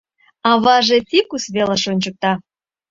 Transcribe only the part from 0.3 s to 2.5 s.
—Аваже фикус велыш ончыкта.